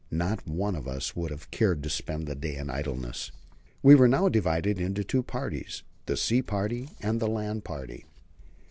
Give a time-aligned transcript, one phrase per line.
[0.09, 3.31] Not one of us would have cared to spend the day in idleness.
[3.83, 8.05] We were now divided into two parties: the sea party and the land party.